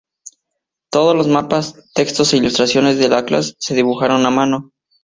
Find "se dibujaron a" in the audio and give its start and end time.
3.59-4.31